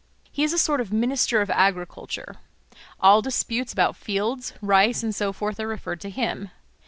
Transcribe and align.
He 0.31 0.43
is 0.43 0.51
a 0.51 0.57
sort 0.57 0.81
of 0.81 0.91
Minister 0.91 1.41
of 1.41 1.51
Agriculture; 1.51 2.37
all 2.99 3.21
disputes 3.21 3.71
about 3.71 3.95
fields, 3.95 4.51
rice, 4.59 5.03
and 5.03 5.13
so 5.13 5.31
forth, 5.31 5.59
are 5.59 5.67
referred 5.67 6.01
to 6.01 6.09
him. 6.09 6.49